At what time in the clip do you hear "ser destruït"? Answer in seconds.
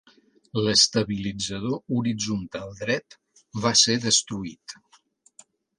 3.85-4.81